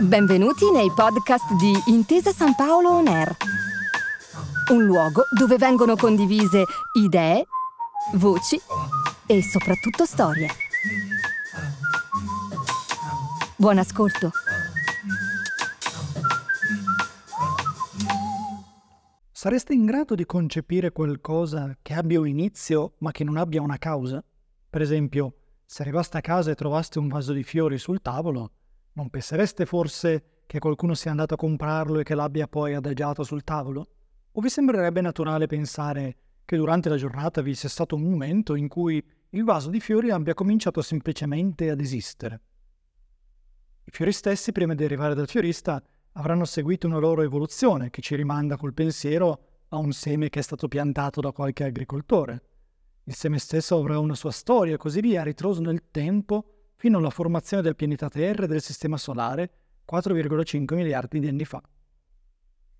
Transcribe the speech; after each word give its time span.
Benvenuti 0.00 0.70
nei 0.72 0.90
podcast 0.90 1.52
di 1.54 1.72
Intesa 1.86 2.32
San 2.32 2.56
Paolo 2.56 2.90
On 2.90 3.06
Air, 3.06 3.36
un 4.72 4.82
luogo 4.82 5.22
dove 5.38 5.56
vengono 5.56 5.94
condivise 5.94 6.64
idee, 6.98 7.46
voci 8.14 8.60
e 9.26 9.42
soprattutto 9.42 10.04
storie. 10.04 10.48
Buon 13.54 13.78
ascolto. 13.78 14.32
Sareste 19.30 19.74
in 19.74 19.86
grado 19.86 20.16
di 20.16 20.26
concepire 20.26 20.90
qualcosa 20.90 21.76
che 21.80 21.94
abbia 21.94 22.18
un 22.18 22.26
inizio 22.26 22.94
ma 22.98 23.12
che 23.12 23.22
non 23.22 23.36
abbia 23.36 23.62
una 23.62 23.78
causa? 23.78 24.22
Per 24.68 24.80
esempio, 24.80 25.41
se 25.72 25.80
arrivaste 25.80 26.18
a 26.18 26.20
casa 26.20 26.50
e 26.50 26.54
trovaste 26.54 26.98
un 26.98 27.08
vaso 27.08 27.32
di 27.32 27.42
fiori 27.42 27.78
sul 27.78 28.02
tavolo, 28.02 28.50
non 28.92 29.08
pensereste 29.08 29.64
forse 29.64 30.42
che 30.44 30.58
qualcuno 30.58 30.92
sia 30.92 31.12
andato 31.12 31.32
a 31.32 31.38
comprarlo 31.38 31.98
e 31.98 32.02
che 32.02 32.14
l'abbia 32.14 32.46
poi 32.46 32.74
adagiato 32.74 33.22
sul 33.22 33.42
tavolo? 33.42 33.86
O 34.32 34.42
vi 34.42 34.50
sembrerebbe 34.50 35.00
naturale 35.00 35.46
pensare 35.46 36.16
che 36.44 36.58
durante 36.58 36.90
la 36.90 36.98
giornata 36.98 37.40
vi 37.40 37.54
sia 37.54 37.70
stato 37.70 37.94
un 37.94 38.02
momento 38.02 38.54
in 38.54 38.68
cui 38.68 39.02
il 39.30 39.44
vaso 39.44 39.70
di 39.70 39.80
fiori 39.80 40.10
abbia 40.10 40.34
cominciato 40.34 40.82
semplicemente 40.82 41.70
ad 41.70 41.80
esistere? 41.80 42.40
I 43.84 43.90
fiori 43.92 44.12
stessi, 44.12 44.52
prima 44.52 44.74
di 44.74 44.84
arrivare 44.84 45.14
dal 45.14 45.26
fiorista, 45.26 45.82
avranno 46.12 46.44
seguito 46.44 46.86
una 46.86 46.98
loro 46.98 47.22
evoluzione 47.22 47.88
che 47.88 48.02
ci 48.02 48.14
rimanda 48.14 48.58
col 48.58 48.74
pensiero 48.74 49.44
a 49.68 49.78
un 49.78 49.92
seme 49.92 50.28
che 50.28 50.40
è 50.40 50.42
stato 50.42 50.68
piantato 50.68 51.22
da 51.22 51.32
qualche 51.32 51.64
agricoltore. 51.64 52.42
Il 53.04 53.14
seme 53.14 53.38
stesso 53.38 53.76
avrà 53.76 53.98
una 53.98 54.14
sua 54.14 54.30
storia 54.30 54.74
e 54.74 54.76
così 54.76 55.00
via, 55.00 55.24
ritroso 55.24 55.60
nel 55.60 55.90
tempo, 55.90 56.70
fino 56.76 56.98
alla 56.98 57.10
formazione 57.10 57.62
del 57.62 57.74
pianeta 57.74 58.08
Terra 58.08 58.44
e 58.44 58.46
del 58.46 58.62
Sistema 58.62 58.96
Solare 58.96 59.50
4,5 59.90 60.74
miliardi 60.74 61.18
di 61.18 61.26
anni 61.26 61.44
fa. 61.44 61.62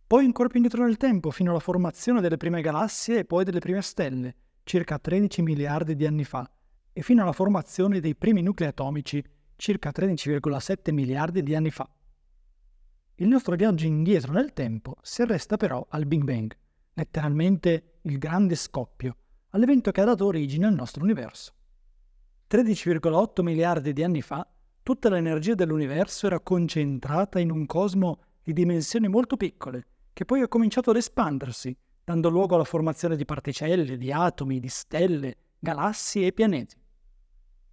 Poi 0.07 0.25
ancora 0.25 0.49
più 0.49 0.59
indietro 0.59 0.85
nel 0.85 0.97
tempo, 0.97 1.31
fino 1.31 1.51
alla 1.51 1.59
formazione 1.59 2.21
delle 2.21 2.37
prime 2.37 2.61
galassie 2.61 3.19
e 3.19 3.25
poi 3.25 3.45
delle 3.45 3.59
prime 3.59 3.83
stelle, 3.83 4.35
circa 4.63 4.99
13 4.99 5.43
miliardi 5.43 5.97
di 5.97 6.07
anni 6.07 6.25
fa, 6.25 6.49
e 6.93 7.03
fino 7.03 7.23
alla 7.23 7.33
formazione 7.33 7.99
dei 7.99 8.15
primi 8.15 8.43
nuclei 8.43 8.69
atomici, 8.69 9.25
circa 9.57 9.91
13,7 9.91 10.93
miliardi 10.93 11.43
di 11.43 11.55
anni 11.55 11.71
fa. 11.71 11.89
Il 13.17 13.29
nostro 13.29 13.57
viaggio 13.57 13.87
indietro 13.87 14.33
nel 14.33 14.53
tempo 14.53 14.97
si 15.03 15.23
arresta 15.23 15.57
però 15.57 15.85
al 15.89 16.07
Big 16.07 16.23
Bang, 16.23 16.55
letteralmente 16.95 17.99
il 18.03 18.19
grande 18.19 18.55
scoppio, 18.55 19.17
all'evento 19.53 19.91
che 19.91 20.01
ha 20.01 20.05
dato 20.05 20.27
origine 20.27 20.67
al 20.67 20.75
nostro 20.75 21.03
universo. 21.03 21.53
13,8 22.51 23.43
miliardi 23.43 23.93
di 23.93 24.03
anni 24.03 24.21
fa, 24.21 24.47
tutta 24.83 25.09
l'energia 25.09 25.55
dell'universo 25.55 26.27
era 26.27 26.41
concentrata 26.41 27.39
in 27.39 27.51
un 27.51 27.65
cosmo 27.67 28.21
di 28.43 28.53
dimensioni 28.53 29.09
molto 29.09 29.37
piccole, 29.37 29.87
che 30.13 30.25
poi 30.25 30.43
ha 30.43 30.49
cominciato 30.49 30.91
ad 30.91 30.97
espandersi, 30.97 31.75
dando 32.05 32.29
luogo 32.29 32.55
alla 32.55 32.65
formazione 32.65 33.17
di 33.17 33.25
particelle, 33.25 33.97
di 33.97 34.13
atomi, 34.13 34.59
di 34.59 34.69
stelle, 34.69 35.37
galassie 35.59 36.27
e 36.27 36.33
pianeti. 36.33 36.77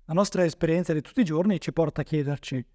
La 0.06 0.14
nostra 0.14 0.44
esperienza 0.44 0.94
di 0.94 1.02
tutti 1.02 1.22
i 1.22 1.26
giorni 1.26 1.60
ci 1.60 1.74
porta 1.74 2.02
a 2.02 2.04
chiederci 2.04 2.66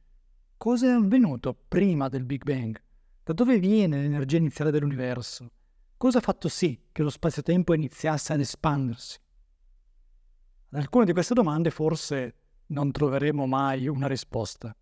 cosa 0.57 0.87
è 0.87 0.91
avvenuto 0.91 1.55
prima 1.69 2.09
del 2.09 2.25
Big 2.25 2.43
Bang? 2.43 2.81
Da 3.23 3.33
dove 3.33 3.59
viene 3.59 4.01
l'energia 4.01 4.37
iniziale 4.37 4.71
dell'universo? 4.71 5.51
Cosa 6.05 6.19
ha 6.19 6.21
fatto 6.21 6.51
sì 6.51 6.79
che 6.93 7.03
lo 7.03 7.09
spazio-tempo 7.09 7.73
iniziasse 7.73 8.35
ad 8.35 8.41
espandersi? 8.41 9.19
Ad 10.73 10.79
alcune 10.79 11.07
di 11.07 11.15
queste 11.15 11.33
domande 11.33 11.71
forse 11.71 12.35
non 12.67 12.93
troveremo 12.93 13.47
mai 13.47 13.89
una 13.89 14.07
risposta. 14.07 14.77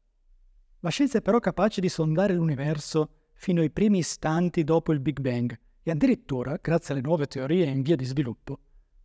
La 0.80 0.90
scienza 0.90 1.18
è 1.18 1.22
però 1.22 1.38
capace 1.38 1.80
di 1.80 1.88
sondare 1.88 2.34
l'universo 2.34 3.28
fino 3.34 3.60
ai 3.60 3.70
primi 3.70 3.98
istanti 3.98 4.64
dopo 4.64 4.90
il 4.90 4.98
Big 4.98 5.20
Bang 5.20 5.56
e 5.84 5.92
addirittura, 5.92 6.58
grazie 6.60 6.92
alle 6.92 7.04
nuove 7.04 7.28
teorie 7.28 7.66
in 7.66 7.82
via 7.82 7.94
di 7.94 8.04
sviluppo, 8.04 8.58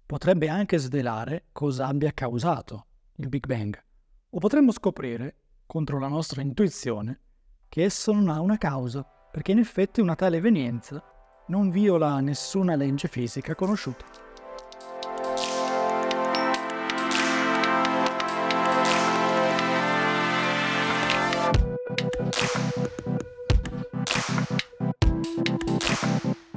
potrebbe 0.03 0.49
anche 0.49 0.79
svelare 0.79 1.49
cosa 1.51 1.85
abbia 1.85 2.13
causato 2.13 2.87
il 3.17 3.29
Big 3.29 3.45
Bang. 3.45 3.79
O 4.31 4.39
potremmo 4.39 4.71
scoprire 4.71 5.35
contro 5.67 5.99
la 5.99 6.07
nostra 6.07 6.41
intuizione 6.41 7.19
che 7.69 7.83
esso 7.83 8.11
non 8.11 8.29
ha 8.29 8.41
una 8.41 8.57
causa, 8.57 9.03
perché 9.31 9.51
in 9.51 9.59
effetti 9.59 10.01
una 10.01 10.15
tale 10.15 10.37
evenienza 10.37 11.11
non 11.49 11.69
viola 11.69 12.19
nessuna 12.19 12.75
legge 12.75 13.07
fisica 13.07 13.55
conosciuta. 13.55 14.05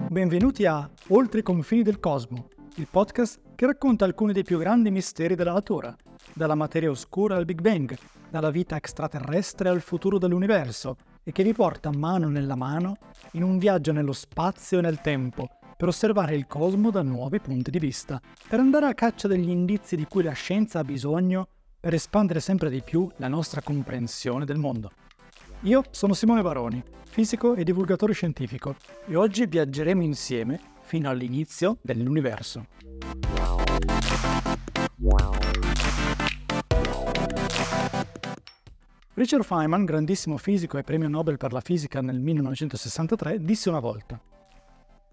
Benvenuti 0.08 0.66
a 0.66 0.90
Oltre 1.08 1.40
i 1.40 1.42
confini 1.42 1.82
del 1.82 2.00
cosmo, 2.00 2.48
il 2.76 2.88
podcast 2.90 3.40
che 3.54 3.66
racconta 3.66 4.04
alcuni 4.04 4.32
dei 4.32 4.42
più 4.42 4.58
grandi 4.58 4.90
misteri 4.90 5.36
della 5.36 5.52
natura, 5.52 5.94
dalla 6.32 6.56
materia 6.56 6.90
oscura 6.90 7.36
al 7.36 7.44
Big 7.44 7.60
Bang, 7.60 7.96
dalla 8.28 8.50
vita 8.50 8.74
extraterrestre 8.74 9.68
al 9.68 9.80
futuro 9.80 10.18
dell'universo 10.18 10.96
e 11.22 11.32
che 11.32 11.42
vi 11.42 11.52
porta 11.52 11.90
mano 11.90 12.28
nella 12.28 12.56
mano 12.56 12.96
in 13.32 13.42
un 13.42 13.58
viaggio 13.58 13.92
nello 13.92 14.12
spazio 14.12 14.78
e 14.78 14.82
nel 14.82 15.00
tempo 15.00 15.48
per 15.76 15.88
osservare 15.88 16.34
il 16.34 16.46
cosmo 16.46 16.90
da 16.90 17.00
nuovi 17.00 17.40
punti 17.40 17.70
di 17.70 17.78
vista, 17.78 18.20
per 18.46 18.60
andare 18.60 18.86
a 18.86 18.94
caccia 18.94 19.28
degli 19.28 19.48
indizi 19.48 19.96
di 19.96 20.04
cui 20.04 20.22
la 20.22 20.32
scienza 20.32 20.80
ha 20.80 20.84
bisogno 20.84 21.48
per 21.80 21.94
espandere 21.94 22.40
sempre 22.40 22.68
di 22.68 22.82
più 22.82 23.10
la 23.16 23.28
nostra 23.28 23.62
comprensione 23.62 24.44
del 24.44 24.58
mondo. 24.58 24.90
Io 25.60 25.82
sono 25.90 26.12
Simone 26.12 26.42
Baroni, 26.42 26.82
fisico 27.08 27.54
e 27.54 27.64
divulgatore 27.64 28.12
scientifico, 28.12 28.76
e 29.06 29.16
oggi 29.16 29.46
viaggeremo 29.46 30.02
insieme 30.02 30.60
fino 30.82 31.08
all'inizio 31.08 31.78
dell'universo. 31.80 32.66
Richard 39.14 39.42
Feynman, 39.42 39.84
grandissimo 39.84 40.36
fisico 40.36 40.78
e 40.78 40.84
premio 40.84 41.08
Nobel 41.08 41.36
per 41.36 41.52
la 41.52 41.60
fisica 41.60 42.00
nel 42.00 42.20
1963, 42.20 43.42
disse 43.42 43.68
una 43.68 43.80
volta 43.80 44.20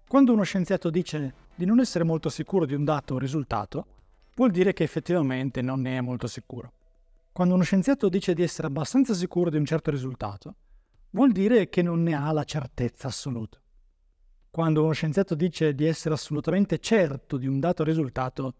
Quando 0.06 0.32
uno 0.32 0.44
scienziato 0.44 0.88
dice 0.88 1.34
di 1.56 1.64
non 1.64 1.80
essere 1.80 2.04
molto 2.04 2.28
sicuro 2.28 2.64
di 2.64 2.74
un 2.74 2.84
dato 2.84 3.14
o 3.14 3.18
risultato, 3.18 3.86
vuol 4.36 4.52
dire 4.52 4.72
che 4.72 4.84
effettivamente 4.84 5.62
non 5.62 5.80
ne 5.80 5.96
è 5.96 6.00
molto 6.00 6.28
sicuro. 6.28 6.72
Quando 7.32 7.54
uno 7.54 7.64
scienziato 7.64 8.08
dice 8.08 8.34
di 8.34 8.42
essere 8.42 8.68
abbastanza 8.68 9.14
sicuro 9.14 9.50
di 9.50 9.56
un 9.56 9.64
certo 9.64 9.90
risultato, 9.90 10.54
vuol 11.10 11.32
dire 11.32 11.68
che 11.68 11.82
non 11.82 12.04
ne 12.04 12.14
ha 12.14 12.30
la 12.30 12.44
certezza 12.44 13.08
assoluta. 13.08 13.60
Quando 14.48 14.84
uno 14.84 14.92
scienziato 14.92 15.34
dice 15.34 15.74
di 15.74 15.86
essere 15.86 16.14
assolutamente 16.14 16.78
certo 16.78 17.36
di 17.36 17.48
un 17.48 17.58
dato 17.58 17.82
risultato, 17.82 18.54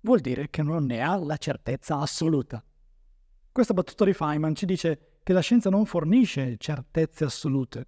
vuol 0.00 0.18
dire 0.18 0.50
che 0.50 0.64
non 0.64 0.84
ne 0.84 1.00
ha 1.00 1.16
la 1.16 1.36
certezza 1.36 1.98
assoluta. 1.98 2.62
Questa 3.52 3.74
battuta 3.74 4.04
di 4.04 4.12
Feynman 4.12 4.54
ci 4.54 4.64
dice 4.64 5.18
che 5.24 5.32
la 5.32 5.40
scienza 5.40 5.70
non 5.70 5.84
fornisce 5.84 6.56
certezze 6.56 7.24
assolute. 7.24 7.86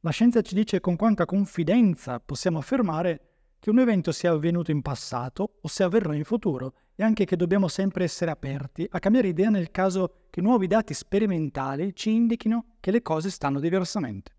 La 0.00 0.10
scienza 0.10 0.40
ci 0.40 0.54
dice 0.54 0.80
con 0.80 0.96
quanta 0.96 1.26
confidenza 1.26 2.18
possiamo 2.18 2.58
affermare 2.58 3.20
che 3.58 3.68
un 3.68 3.78
evento 3.78 4.10
sia 4.10 4.30
avvenuto 4.30 4.70
in 4.70 4.80
passato 4.80 5.58
o 5.60 5.68
se 5.68 5.82
avverrà 5.82 6.14
in 6.14 6.24
futuro 6.24 6.74
e 6.94 7.02
anche 7.02 7.26
che 7.26 7.36
dobbiamo 7.36 7.68
sempre 7.68 8.04
essere 8.04 8.30
aperti 8.30 8.86
a 8.88 8.98
cambiare 9.00 9.28
idea 9.28 9.50
nel 9.50 9.70
caso 9.70 10.28
che 10.30 10.40
nuovi 10.40 10.66
dati 10.66 10.94
sperimentali 10.94 11.94
ci 11.94 12.10
indichino 12.10 12.76
che 12.80 12.90
le 12.90 13.02
cose 13.02 13.28
stanno 13.28 13.60
diversamente. 13.60 14.32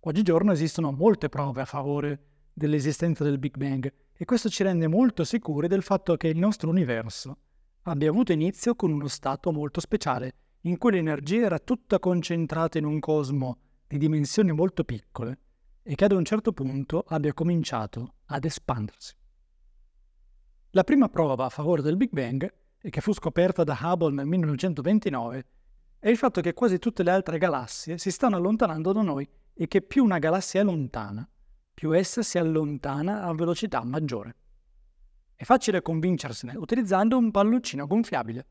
Oggigiorno 0.00 0.50
esistono 0.50 0.90
molte 0.90 1.28
prove 1.28 1.60
a 1.60 1.66
favore 1.66 2.20
dell'esistenza 2.52 3.22
del 3.22 3.38
Big 3.38 3.56
Bang 3.56 3.92
e 4.12 4.24
questo 4.24 4.48
ci 4.48 4.64
rende 4.64 4.88
molto 4.88 5.22
sicuri 5.22 5.68
del 5.68 5.82
fatto 5.82 6.16
che 6.16 6.26
il 6.26 6.36
nostro 6.36 6.68
universo 6.68 7.38
abbia 7.90 8.10
avuto 8.10 8.32
inizio 8.32 8.74
con 8.74 8.92
uno 8.92 9.08
stato 9.08 9.52
molto 9.52 9.80
speciale, 9.80 10.34
in 10.62 10.78
cui 10.78 10.92
l'energia 10.92 11.46
era 11.46 11.58
tutta 11.58 11.98
concentrata 11.98 12.78
in 12.78 12.84
un 12.84 12.98
cosmo 12.98 13.58
di 13.86 13.98
dimensioni 13.98 14.52
molto 14.52 14.84
piccole 14.84 15.38
e 15.82 15.94
che 15.94 16.04
ad 16.04 16.12
un 16.12 16.24
certo 16.24 16.52
punto 16.52 17.04
abbia 17.06 17.32
cominciato 17.32 18.14
ad 18.26 18.44
espandersi. 18.44 19.14
La 20.70 20.82
prima 20.82 21.08
prova 21.08 21.44
a 21.44 21.48
favore 21.48 21.82
del 21.82 21.96
Big 21.96 22.10
Bang, 22.10 22.52
e 22.78 22.90
che 22.90 23.00
fu 23.00 23.12
scoperta 23.12 23.64
da 23.64 23.78
Hubble 23.80 24.12
nel 24.12 24.26
1929, 24.26 25.46
è 25.98 26.08
il 26.08 26.16
fatto 26.16 26.40
che 26.40 26.54
quasi 26.54 26.78
tutte 26.78 27.02
le 27.02 27.10
altre 27.10 27.38
galassie 27.38 27.98
si 27.98 28.10
stanno 28.10 28.36
allontanando 28.36 28.92
da 28.92 29.02
noi 29.02 29.28
e 29.54 29.66
che 29.68 29.80
più 29.80 30.04
una 30.04 30.18
galassia 30.18 30.60
è 30.60 30.64
lontana, 30.64 31.28
più 31.72 31.96
essa 31.96 32.22
si 32.22 32.36
allontana 32.38 33.22
a 33.22 33.32
velocità 33.32 33.82
maggiore. 33.84 34.36
È 35.38 35.44
facile 35.44 35.82
convincersene 35.82 36.56
utilizzando 36.56 37.18
un 37.18 37.30
palloncino 37.30 37.86
gonfiabile. 37.86 38.46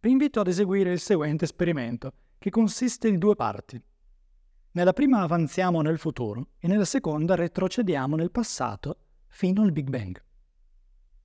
Vi 0.00 0.10
invito 0.10 0.40
ad 0.40 0.48
eseguire 0.48 0.90
il 0.90 0.98
seguente 0.98 1.44
esperimento, 1.44 2.12
che 2.36 2.50
consiste 2.50 3.06
in 3.06 3.18
due 3.18 3.36
parti. 3.36 3.80
Nella 4.72 4.92
prima 4.92 5.20
avanziamo 5.20 5.80
nel 5.82 5.98
futuro 5.98 6.48
e 6.58 6.66
nella 6.66 6.84
seconda 6.84 7.36
retrocediamo 7.36 8.16
nel 8.16 8.32
passato 8.32 8.98
fino 9.28 9.62
al 9.62 9.70
Big 9.70 9.88
Bang. 9.88 10.20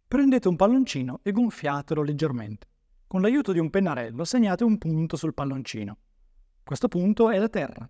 Prendete 0.08 0.48
un 0.48 0.56
palloncino 0.56 1.20
e 1.24 1.32
gonfiatelo 1.32 2.04
leggermente. 2.04 2.68
Con 3.08 3.22
l'aiuto 3.22 3.54
di 3.54 3.60
un 3.60 3.72
pennarello 3.72 4.24
segnate 4.24 4.64
un 4.64 4.78
punto 4.78 5.18
sul 5.18 5.34
palloncino. 5.34 5.98
Questo 6.64 6.88
punto 6.88 7.32
è 7.32 7.40
la 7.40 7.50
Terra. 7.50 7.90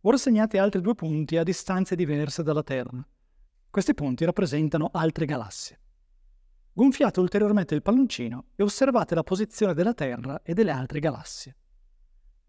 Ora 0.00 0.16
segnate 0.16 0.58
altri 0.58 0.80
due 0.80 0.94
punti 0.94 1.36
a 1.36 1.42
distanze 1.42 1.94
diverse 1.94 2.42
dalla 2.42 2.62
Terra. 2.62 3.06
Questi 3.68 3.92
punti 3.92 4.24
rappresentano 4.24 4.88
altre 4.92 5.26
galassie. 5.26 5.78
Gonfiate 6.78 7.18
ulteriormente 7.18 7.74
il 7.74 7.82
palloncino 7.82 8.50
e 8.54 8.62
osservate 8.62 9.16
la 9.16 9.24
posizione 9.24 9.74
della 9.74 9.94
Terra 9.94 10.42
e 10.44 10.54
delle 10.54 10.70
altre 10.70 11.00
galassie. 11.00 11.56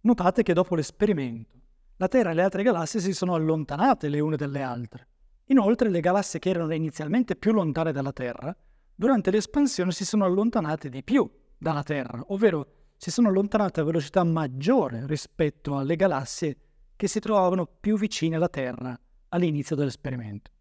Notate 0.02 0.44
che 0.44 0.54
dopo 0.54 0.76
l'esperimento, 0.76 1.60
la 1.96 2.08
Terra 2.08 2.30
e 2.30 2.36
le 2.36 2.44
altre 2.44 2.62
galassie 2.62 3.00
si 3.00 3.12
sono 3.12 3.34
allontanate 3.34 4.08
le 4.08 4.20
une 4.20 4.36
dalle 4.36 4.62
altre. 4.62 5.08
Inoltre 5.46 5.90
le 5.90 6.00
galassie 6.00 6.38
che 6.38 6.52
erano 6.52 6.72
inizialmente 6.76 7.36
più 7.36 7.54
lontane 7.54 7.92
dalla 7.92 8.12
Terra, 8.12 8.56
durante 8.94 9.32
l'espansione 9.32 9.92
si 9.92 10.06
sono 10.06 10.26
allontanate 10.26 10.90
di 10.90 11.04
più 11.04 11.28
dalla 11.58 11.82
Terra, 11.82 12.24
ovvero 12.28 12.68
si 12.98 13.10
sono 13.10 13.30
allontanate 13.30 13.80
a 13.80 13.84
velocità 13.84 14.24
maggiore 14.24 15.08
rispetto 15.08 15.76
alle 15.76 15.96
galassie 15.96 16.58
che 16.96 17.08
si 17.08 17.20
trovavano 17.20 17.66
più 17.66 17.98
vicine 17.98 18.36
alla 18.36 18.48
Terra 18.48 18.96
all'inizio 19.30 19.76
dell'esperimento. 19.76 20.52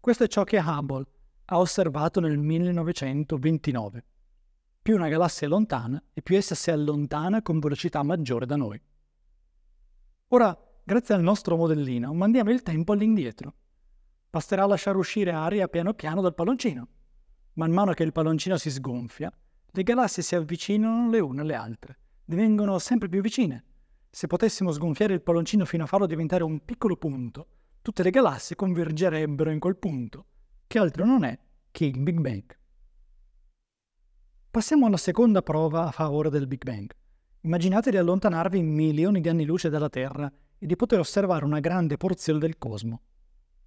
Questo 0.00 0.24
è 0.24 0.26
ciò 0.26 0.42
che 0.42 0.58
Hubble 0.58 1.06
ha 1.46 1.58
osservato 1.58 2.20
nel 2.20 2.38
1929. 2.38 4.04
Più 4.82 4.94
una 4.94 5.08
galassia 5.08 5.46
è 5.46 5.50
lontana 5.50 6.02
e 6.12 6.22
più 6.22 6.36
essa 6.36 6.54
si 6.54 6.70
allontana 6.70 7.42
con 7.42 7.58
velocità 7.60 8.02
maggiore 8.02 8.46
da 8.46 8.56
noi. 8.56 8.80
Ora, 10.28 10.56
grazie 10.82 11.14
al 11.14 11.22
nostro 11.22 11.56
modellino, 11.56 12.12
mandiamo 12.14 12.50
il 12.50 12.62
tempo 12.62 12.92
all'indietro. 12.92 13.54
Basterà 14.28 14.66
lasciare 14.66 14.96
uscire 14.96 15.30
aria 15.32 15.68
piano 15.68 15.94
piano 15.94 16.20
dal 16.20 16.34
palloncino. 16.34 16.88
Man 17.54 17.70
mano 17.70 17.92
che 17.92 18.02
il 18.02 18.12
palloncino 18.12 18.56
si 18.56 18.70
sgonfia, 18.70 19.32
le 19.70 19.82
galassie 19.82 20.22
si 20.22 20.34
avvicinano 20.34 21.10
le 21.10 21.20
une 21.20 21.40
alle 21.42 21.54
altre, 21.54 21.98
divengono 22.24 22.78
sempre 22.78 23.08
più 23.08 23.20
vicine. 23.20 23.64
Se 24.10 24.26
potessimo 24.26 24.72
sgonfiare 24.72 25.14
il 25.14 25.22
palloncino 25.22 25.64
fino 25.64 25.84
a 25.84 25.86
farlo 25.86 26.06
diventare 26.06 26.42
un 26.42 26.64
piccolo 26.64 26.96
punto, 26.96 27.46
tutte 27.82 28.02
le 28.02 28.10
galassie 28.10 28.56
convergerebbero 28.56 29.50
in 29.50 29.58
quel 29.58 29.76
punto, 29.76 30.26
che 30.66 30.78
altro 30.78 31.04
non 31.04 31.24
è 31.24 31.38
che 31.70 31.84
il 31.84 31.98
Big 32.00 32.18
Bang. 32.18 32.44
Passiamo 34.50 34.86
alla 34.86 34.96
seconda 34.96 35.42
prova 35.42 35.86
a 35.86 35.90
favore 35.90 36.30
del 36.30 36.46
Big 36.46 36.64
Bang. 36.64 36.90
Immaginate 37.42 37.90
di 37.90 37.96
allontanarvi 37.98 38.60
milioni 38.62 39.20
di 39.20 39.28
anni 39.28 39.44
luce 39.44 39.68
dalla 39.68 39.88
Terra 39.88 40.30
e 40.58 40.66
di 40.66 40.74
poter 40.74 40.98
osservare 40.98 41.44
una 41.44 41.60
grande 41.60 41.96
porzione 41.96 42.38
del 42.38 42.58
cosmo. 42.58 43.02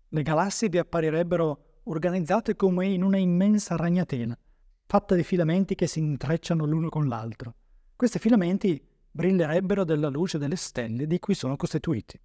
Le 0.10 0.24
galassie 0.24 0.70
vi 0.70 0.80
apparirebbero 0.80 1.82
organizzate 1.84 2.56
come 2.56 2.88
in 2.88 3.04
una 3.04 3.18
immensa 3.18 3.76
ragnatela, 3.76 4.38
fatta 4.86 5.16
di 5.16 5.24
filamenti 5.24 5.76
che 5.76 5.88
si 5.88 6.00
intrecciano 6.00 6.66
l'uno 6.66 6.90
con 6.90 7.08
l'altro. 7.08 7.56
Questi 7.96 8.20
filamenti 8.20 8.84
brillerebbero 9.12 9.84
della 9.84 10.10
luce 10.10 10.38
delle 10.38 10.56
stelle 10.56 11.08
di 11.08 11.20
cui 11.20 11.36
sono 11.36 11.56
costituiti. 11.56 12.20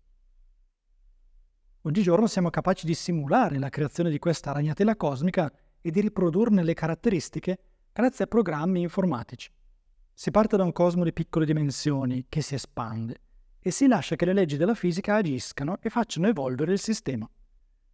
Oggigiorno 1.86 2.26
siamo 2.26 2.48
capaci 2.48 2.86
di 2.86 2.94
simulare 2.94 3.58
la 3.58 3.69
creazione 3.69 4.08
di 4.08 4.19
questa 4.19 4.52
ragnatela 4.52 4.96
cosmica 4.96 5.52
e 5.82 5.90
di 5.90 6.00
riprodurne 6.00 6.62
le 6.62 6.72
caratteristiche 6.72 7.58
grazie 7.92 8.25
a 8.25 8.26
programmi 8.26 8.81
informatici. 8.81 9.50
Si 10.14 10.31
parte 10.31 10.56
da 10.56 10.64
un 10.64 10.72
cosmo 10.72 11.04
di 11.04 11.12
piccole 11.12 11.44
dimensioni 11.44 12.25
che 12.31 12.40
si 12.40 12.54
espande 12.54 13.20
e 13.60 13.70
si 13.70 13.86
lascia 13.86 14.16
che 14.16 14.25
le 14.25 14.32
leggi 14.32 14.56
della 14.56 14.75
fisica 14.75 15.16
agiscano 15.16 15.76
e 15.82 15.90
facciano 15.90 16.26
evolvere 16.26 16.72
il 16.72 16.78
sistema. 16.78 17.28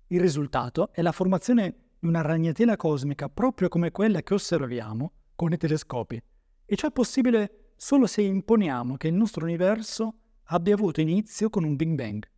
Il 0.06 0.20
risultato 0.20 0.92
è 0.92 1.02
la 1.02 1.10
formazione 1.10 1.74
di 1.98 2.06
una 2.06 2.20
ragnatela 2.20 2.76
cosmica 2.76 3.28
proprio 3.28 3.68
come 3.68 3.90
quella 3.90 4.22
che 4.22 4.34
osserviamo 4.34 5.12
con 5.34 5.52
i 5.52 5.56
telescopi. 5.56 6.22
E 6.64 6.76
ciò 6.76 6.86
è 6.86 6.92
possibile 6.92 7.72
solo 7.74 8.06
se 8.06 8.22
imponiamo 8.22 8.96
che 8.96 9.08
il 9.08 9.14
nostro 9.14 9.44
universo 9.44 10.14
abbia 10.44 10.74
avuto 10.74 11.00
inizio 11.00 11.50
con 11.50 11.64
un 11.64 11.74
Big 11.74 11.92
Bang. 11.96 12.29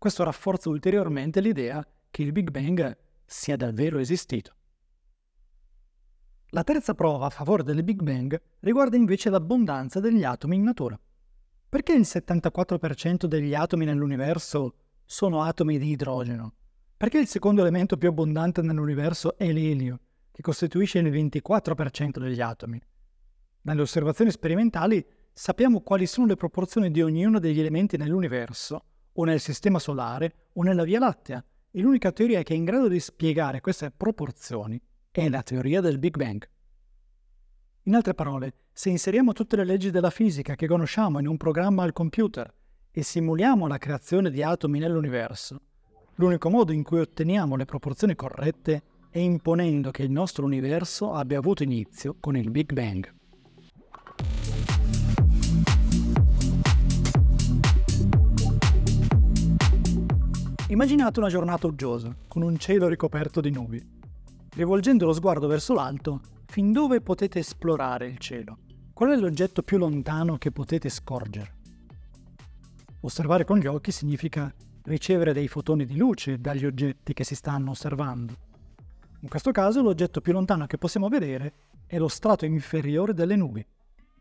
Questo 0.00 0.24
rafforza 0.24 0.70
ulteriormente 0.70 1.42
l'idea 1.42 1.86
che 2.10 2.22
il 2.22 2.32
Big 2.32 2.48
Bang 2.48 2.96
sia 3.26 3.54
davvero 3.56 3.98
esistito. 3.98 4.54
La 6.52 6.64
terza 6.64 6.94
prova 6.94 7.26
a 7.26 7.28
favore 7.28 7.64
del 7.64 7.84
Big 7.84 8.00
Bang 8.00 8.40
riguarda 8.60 8.96
invece 8.96 9.28
l'abbondanza 9.28 10.00
degli 10.00 10.24
atomi 10.24 10.56
in 10.56 10.62
natura. 10.62 10.98
Perché 11.68 11.92
il 11.92 12.06
74% 12.06 13.26
degli 13.26 13.52
atomi 13.52 13.84
nell'universo 13.84 14.74
sono 15.04 15.42
atomi 15.42 15.78
di 15.78 15.90
idrogeno? 15.90 16.54
Perché 16.96 17.18
il 17.18 17.26
secondo 17.26 17.60
elemento 17.60 17.98
più 17.98 18.08
abbondante 18.08 18.62
nell'universo 18.62 19.36
è 19.36 19.52
l'elio, 19.52 20.00
che 20.32 20.40
costituisce 20.40 21.00
il 21.00 21.12
24% 21.12 22.18
degli 22.18 22.40
atomi? 22.40 22.80
Dalle 23.60 23.82
osservazioni 23.82 24.30
sperimentali 24.30 25.06
sappiamo 25.30 25.82
quali 25.82 26.06
sono 26.06 26.26
le 26.26 26.36
proporzioni 26.36 26.90
di 26.90 27.02
ognuno 27.02 27.38
degli 27.38 27.60
elementi 27.60 27.98
nell'universo, 27.98 28.84
o 29.20 29.24
nel 29.24 29.40
Sistema 29.40 29.78
Solare, 29.78 30.48
o 30.54 30.62
nella 30.62 30.84
Via 30.84 30.98
Lattea, 30.98 31.44
e 31.70 31.80
l'unica 31.80 32.10
teoria 32.10 32.42
che 32.42 32.54
è 32.54 32.56
in 32.56 32.64
grado 32.64 32.88
di 32.88 32.98
spiegare 32.98 33.60
queste 33.60 33.90
proporzioni 33.90 34.80
è 35.10 35.28
la 35.28 35.42
teoria 35.42 35.80
del 35.80 35.98
Big 35.98 36.16
Bang. 36.16 36.48
In 37.84 37.94
altre 37.94 38.14
parole, 38.14 38.54
se 38.72 38.88
inseriamo 38.88 39.32
tutte 39.32 39.56
le 39.56 39.64
leggi 39.64 39.90
della 39.90 40.10
fisica 40.10 40.54
che 40.54 40.66
conosciamo 40.66 41.18
in 41.18 41.26
un 41.26 41.36
programma 41.36 41.82
al 41.82 41.92
computer 41.92 42.52
e 42.90 43.02
simuliamo 43.02 43.66
la 43.66 43.78
creazione 43.78 44.30
di 44.30 44.42
atomi 44.42 44.78
nell'universo, 44.78 45.60
l'unico 46.14 46.48
modo 46.48 46.72
in 46.72 46.82
cui 46.82 47.00
otteniamo 47.00 47.56
le 47.56 47.66
proporzioni 47.66 48.14
corrette 48.14 48.82
è 49.10 49.18
imponendo 49.18 49.90
che 49.90 50.02
il 50.02 50.10
nostro 50.10 50.44
universo 50.44 51.12
abbia 51.12 51.38
avuto 51.38 51.62
inizio 51.62 52.16
con 52.18 52.36
il 52.36 52.50
Big 52.50 52.72
Bang. 52.72 53.19
Immaginate 60.70 61.18
una 61.18 61.28
giornata 61.28 61.66
uggiosa, 61.66 62.14
con 62.28 62.42
un 62.42 62.56
cielo 62.56 62.86
ricoperto 62.86 63.40
di 63.40 63.50
nubi. 63.50 63.84
Rivolgendo 64.50 65.04
lo 65.04 65.12
sguardo 65.12 65.48
verso 65.48 65.74
l'alto, 65.74 66.20
fin 66.46 66.70
dove 66.70 67.00
potete 67.00 67.40
esplorare 67.40 68.06
il 68.06 68.18
cielo? 68.18 68.58
Qual 68.92 69.10
è 69.10 69.16
l'oggetto 69.16 69.64
più 69.64 69.78
lontano 69.78 70.38
che 70.38 70.52
potete 70.52 70.88
scorgere? 70.88 71.54
Osservare 73.00 73.44
con 73.44 73.58
gli 73.58 73.66
occhi 73.66 73.90
significa 73.90 74.54
ricevere 74.84 75.32
dei 75.32 75.48
fotoni 75.48 75.84
di 75.84 75.96
luce 75.96 76.40
dagli 76.40 76.64
oggetti 76.64 77.14
che 77.14 77.24
si 77.24 77.34
stanno 77.34 77.72
osservando. 77.72 78.36
In 79.22 79.28
questo 79.28 79.50
caso 79.50 79.82
l'oggetto 79.82 80.20
più 80.20 80.32
lontano 80.32 80.68
che 80.68 80.78
possiamo 80.78 81.08
vedere 81.08 81.52
è 81.84 81.98
lo 81.98 82.06
strato 82.06 82.44
inferiore 82.44 83.12
delle 83.12 83.34
nubi. 83.34 83.66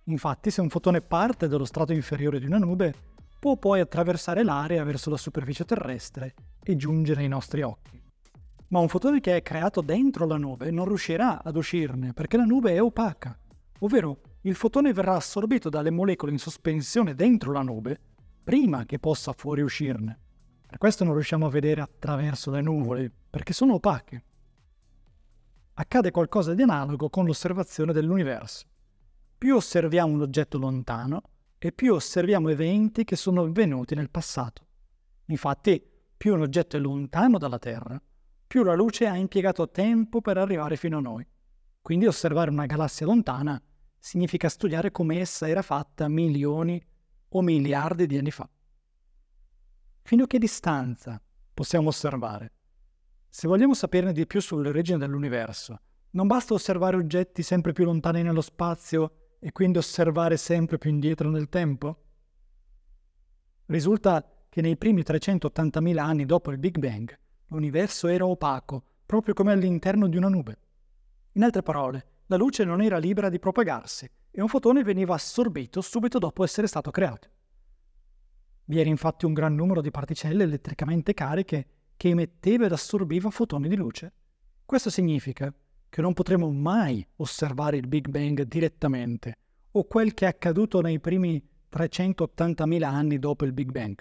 Infatti 0.05 0.49
se 0.49 0.61
un 0.61 0.69
fotone 0.69 1.01
parte 1.01 1.47
dallo 1.47 1.65
strato 1.65 1.93
inferiore 1.93 2.39
di 2.39 2.47
una 2.47 2.57
nube, 2.57 3.17
può 3.39 3.55
poi 3.57 3.79
attraversare 3.79 4.43
l'area 4.43 4.83
verso 4.83 5.09
la 5.09 5.17
superficie 5.17 5.65
terrestre 5.65 6.33
e 6.61 6.75
giungere 6.75 7.21
ai 7.21 7.27
nostri 7.27 7.61
occhi 7.61 7.99
ma 8.69 8.79
un 8.79 8.87
fotone 8.87 9.19
che 9.19 9.35
è 9.35 9.41
creato 9.41 9.81
dentro 9.81 10.25
la 10.25 10.37
nube 10.37 10.71
non 10.71 10.85
riuscirà 10.85 11.41
ad 11.43 11.55
uscirne 11.55 12.13
perché 12.13 12.37
la 12.37 12.43
nube 12.43 12.73
è 12.73 12.81
opaca, 12.81 13.37
ovvero 13.79 14.19
il 14.41 14.55
fotone 14.55 14.93
verrà 14.93 15.15
assorbito 15.15 15.69
dalle 15.69 15.89
molecole 15.89 16.31
in 16.31 16.39
sospensione 16.39 17.15
dentro 17.15 17.51
la 17.51 17.61
nube 17.61 17.99
prima 18.43 18.85
che 18.85 18.99
possa 18.99 19.33
fuoriuscirne. 19.33 20.19
Per 20.67 20.77
questo 20.77 21.03
non 21.03 21.13
riusciamo 21.13 21.47
a 21.47 21.49
vedere 21.49 21.81
attraverso 21.81 22.51
le 22.51 22.61
nuvole, 22.61 23.11
perché 23.29 23.53
sono 23.53 23.75
opache. 23.75 24.23
Accade 25.73 26.11
qualcosa 26.11 26.53
di 26.53 26.61
analogo 26.61 27.09
con 27.09 27.25
l'osservazione 27.25 27.91
dell'universo. 27.91 28.65
Più 29.37 29.55
osserviamo 29.55 30.13
un 30.13 30.21
oggetto 30.21 30.59
lontano 30.59 31.21
e 31.59 31.73
più 31.73 31.93
osserviamo 31.93 32.49
eventi 32.49 33.03
che 33.03 33.17
sono 33.17 33.41
avvenuti 33.43 33.93
nel 33.93 34.09
passato. 34.09 34.65
Infatti, 35.25 35.83
più 36.17 36.33
un 36.33 36.41
oggetto 36.41 36.77
è 36.77 36.79
lontano 36.79 37.37
dalla 37.37 37.59
Terra, 37.59 38.01
più 38.47 38.63
la 38.63 38.73
luce 38.73 39.07
ha 39.07 39.15
impiegato 39.15 39.69
tempo 39.69 40.21
per 40.21 40.37
arrivare 40.37 40.77
fino 40.77 40.97
a 40.97 41.01
noi. 41.01 41.27
Quindi 41.81 42.07
osservare 42.07 42.49
una 42.49 42.65
galassia 42.65 43.05
lontana 43.05 43.61
significa 43.97 44.49
studiare 44.49 44.91
come 44.91 45.19
essa 45.19 45.47
era 45.47 45.61
fatta 45.61 46.07
milioni 46.07 46.81
o 47.29 47.41
miliardi 47.41 48.07
di 48.07 48.17
anni 48.17 48.31
fa. 48.31 48.49
Fino 50.01 50.23
a 50.23 50.27
che 50.27 50.39
distanza 50.39 51.21
possiamo 51.53 51.89
osservare? 51.89 52.53
Se 53.27 53.47
vogliamo 53.47 53.75
saperne 53.75 54.13
di 54.13 54.25
più 54.25 54.41
sulle 54.41 54.69
origini 54.69 54.97
dell'universo, 54.97 55.79
non 56.11 56.25
basta 56.25 56.55
osservare 56.55 56.95
oggetti 56.95 57.43
sempre 57.43 57.73
più 57.73 57.83
lontani 57.83 58.23
nello 58.23 58.41
spazio 58.41 59.18
e 59.39 59.51
quindi 59.51 59.77
osservare 59.77 60.37
sempre 60.37 60.77
più 60.77 60.89
indietro 60.89 61.29
nel 61.29 61.49
tempo? 61.49 62.03
Risulta 63.65 64.45
che 64.49 64.61
nei 64.61 64.77
primi 64.77 65.01
380.000 65.01 65.97
anni 65.97 66.25
dopo 66.25 66.51
il 66.51 66.57
Big 66.57 66.77
Bang 66.77 67.17
L'universo 67.51 68.07
era 68.07 68.27
opaco, 68.27 68.83
proprio 69.05 69.33
come 69.33 69.51
all'interno 69.51 70.07
di 70.07 70.17
una 70.17 70.29
nube. 70.29 70.57
In 71.33 71.43
altre 71.43 71.63
parole, 71.63 72.05
la 72.27 72.37
luce 72.37 72.63
non 72.63 72.81
era 72.81 72.99
libera 72.99 73.27
di 73.29 73.39
propagarsi 73.39 74.07
e 74.29 74.41
un 74.41 74.47
fotone 74.47 74.83
veniva 74.83 75.15
assorbito 75.15 75.81
subito 75.81 76.19
dopo 76.19 76.43
essere 76.43 76.67
stato 76.67 76.91
creato. 76.91 77.27
Vi 78.65 78.79
era 78.79 78.87
infatti 78.87 79.25
un 79.25 79.33
gran 79.33 79.55
numero 79.55 79.81
di 79.81 79.89
particelle 79.89 80.43
elettricamente 80.43 81.15
cariche 81.15 81.67
che 81.97 82.09
emetteva 82.09 82.65
ed 82.65 82.71
assorbiva 82.71 83.31
fotoni 83.31 83.67
di 83.67 83.75
luce. 83.75 84.13
Questo 84.63 84.91
significa 84.91 85.51
che 85.89 86.01
non 86.01 86.13
potremo 86.13 86.49
mai 86.51 87.05
osservare 87.17 87.77
il 87.77 87.87
Big 87.87 88.07
Bang 88.07 88.43
direttamente, 88.43 89.35
o 89.71 89.83
quel 89.85 90.13
che 90.13 90.25
è 90.25 90.29
accaduto 90.29 90.81
nei 90.81 90.99
primi 90.99 91.43
380.000 91.71 92.83
anni 92.83 93.19
dopo 93.19 93.45
il 93.45 93.53
Big 93.53 93.71
Bang. 93.71 93.99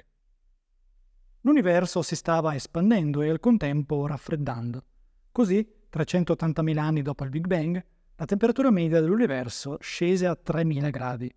L'universo 1.43 2.03
si 2.03 2.15
stava 2.15 2.55
espandendo 2.55 3.23
e 3.23 3.31
al 3.31 3.41
contempo 3.41 4.07
raffreddando. 4.07 4.85
Così, 5.33 5.67
380.000 5.93 6.79
anni 6.79 7.03
dopo 7.03 7.25
il 7.25 7.31
Big 7.31 7.47
Bang, 7.47 7.85
la 8.17 8.25
temperatura 8.25 8.71
media 8.71 9.01
dell'universo 9.01 9.79
scese 9.81 10.27
a 10.27 10.37
3.000 10.45 10.91
gradi 10.91 11.33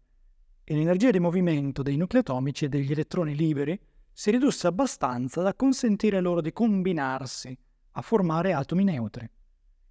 e 0.63 0.75
l'energia 0.75 1.11
di 1.11 1.19
movimento 1.19 1.81
dei 1.81 1.97
nuclei 1.97 2.21
atomici 2.21 2.65
e 2.65 2.69
degli 2.69 2.91
elettroni 2.91 3.35
liberi 3.35 3.79
si 4.11 4.31
ridusse 4.31 4.67
abbastanza 4.67 5.41
da 5.41 5.53
consentire 5.53 6.19
loro 6.21 6.41
di 6.41 6.51
combinarsi 6.51 7.57
a 7.91 8.01
formare 8.01 8.53
atomi 8.53 8.83
neutri. 8.83 9.29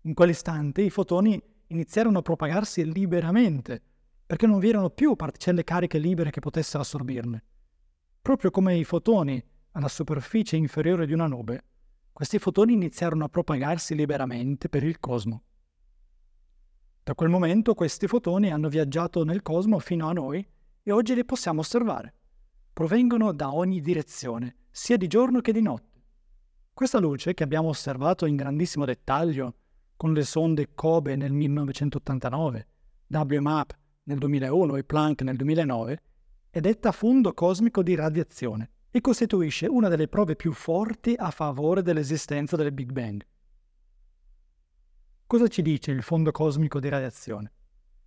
In 0.05 0.15
quell'istante 0.15 0.81
i 0.81 0.89
fotoni 0.89 1.39
iniziarono 1.67 2.19
a 2.19 2.23
propagarsi 2.23 2.91
liberamente, 2.91 3.83
perché 4.25 4.47
non 4.47 4.59
vi 4.59 4.71
erano 4.71 4.89
più 4.89 5.15
particelle 5.15 5.63
cariche 5.63 5.99
libere 5.99 6.31
che 6.31 6.41
potessero 6.41 6.83
assorbirle. 6.83 7.45
Proprio 8.23 8.51
come 8.51 8.77
i 8.77 8.85
fotoni 8.85 9.43
alla 9.73 9.89
superficie 9.89 10.57
inferiore 10.57 11.05
di 11.05 11.13
una 11.13 11.27
nube, 11.27 11.65
questi 12.13 12.39
fotoni 12.39 12.73
iniziarono 12.73 13.25
a 13.25 13.29
propagarsi 13.29 13.95
liberamente 13.95 14.71
per 14.71 14.85
il 14.85 14.99
cosmo. 15.01 15.43
Da 17.03 17.15
quel 17.15 17.29
momento 17.29 17.75
questi 17.75 18.07
fotoni 18.07 18.51
hanno 18.51 18.69
viaggiato 18.69 19.25
nel 19.25 19.43
cosmo 19.43 19.79
fino 19.81 20.09
a 20.09 20.13
noi 20.13 20.47
e 20.83 20.93
oggi 20.93 21.15
li 21.15 21.25
possiamo 21.27 21.61
osservare. 21.61 22.15
Provengono 22.73 23.33
da 23.33 23.53
ogni 23.53 23.83
direzione, 23.83 24.57
sia 24.71 24.97
di 24.97 25.09
giorno 25.09 25.41
che 25.41 25.53
di 25.53 25.61
notte. 25.61 26.03
Questa 26.73 26.99
luce, 26.99 27.35
che 27.35 27.43
abbiamo 27.43 27.69
osservato 27.69 28.25
in 28.25 28.37
grandissimo 28.37 28.87
dettaglio 28.87 29.57
con 30.01 30.15
le 30.15 30.25
sonde 30.25 30.71
COBE 30.75 31.15
nel 31.15 31.31
1989, 31.31 32.67
WMAP 33.09 33.79
nel 34.05 34.17
2001 34.17 34.77
e 34.77 34.85
Planck 34.85 35.21
nel 35.21 35.37
2009, 35.37 36.03
è 36.49 36.59
detta 36.61 36.91
fondo 36.91 37.35
cosmico 37.35 37.83
di 37.83 37.95
radiazione 37.95 38.71
e 38.91 39.03
costituisce 39.03 39.67
una 39.67 39.89
delle 39.89 40.09
prove 40.09 40.37
più 40.37 40.53
forti 40.53 41.15
a 41.19 41.31
favore 41.31 41.83
dell'esistenza 41.83 42.57
del 42.57 42.73
Big 42.73 42.93
Bang. 42.93 43.23
Cosa 45.27 45.49
ci 45.49 45.61
dice 45.61 45.91
il 45.91 46.03
fondo 46.03 46.31
cosmico 46.31 46.81
di 46.81 46.89
radiazione? 46.89 47.53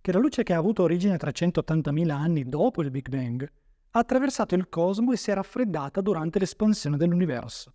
Che 0.00 0.10
la 0.10 0.18
luce 0.18 0.42
che 0.42 0.52
ha 0.52 0.58
avuto 0.58 0.82
origine 0.82 1.14
380.000 1.14 2.10
anni 2.10 2.48
dopo 2.48 2.82
il 2.82 2.90
Big 2.90 3.08
Bang 3.08 3.48
ha 3.90 3.98
attraversato 4.00 4.56
il 4.56 4.68
cosmo 4.68 5.12
e 5.12 5.16
si 5.16 5.30
è 5.30 5.34
raffreddata 5.34 6.00
durante 6.00 6.40
l'espansione 6.40 6.96
dell'universo. 6.96 7.72